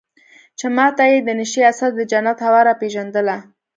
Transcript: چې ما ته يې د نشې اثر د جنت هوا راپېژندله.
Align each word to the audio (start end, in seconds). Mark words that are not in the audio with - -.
چې 0.59 0.65
ما 0.75 0.87
ته 0.97 1.03
يې 1.11 1.17
د 1.27 1.29
نشې 1.39 1.61
اثر 1.71 1.89
د 1.95 2.01
جنت 2.11 2.37
هوا 2.45 2.61
راپېژندله. 2.69 3.37